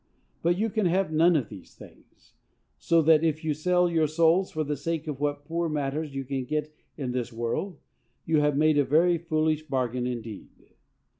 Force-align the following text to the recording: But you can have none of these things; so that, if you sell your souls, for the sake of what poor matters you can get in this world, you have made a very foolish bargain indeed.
But 0.41 0.57
you 0.57 0.71
can 0.71 0.87
have 0.87 1.11
none 1.13 1.35
of 1.35 1.49
these 1.49 1.75
things; 1.75 2.33
so 2.79 3.03
that, 3.03 3.23
if 3.23 3.43
you 3.43 3.53
sell 3.53 3.87
your 3.87 4.07
souls, 4.07 4.49
for 4.49 4.63
the 4.63 4.75
sake 4.75 5.05
of 5.05 5.19
what 5.19 5.45
poor 5.45 5.69
matters 5.69 6.15
you 6.15 6.25
can 6.25 6.45
get 6.45 6.73
in 6.97 7.11
this 7.11 7.31
world, 7.31 7.77
you 8.25 8.39
have 8.39 8.57
made 8.57 8.79
a 8.79 8.83
very 8.83 9.19
foolish 9.19 9.61
bargain 9.61 10.07
indeed. 10.07 10.73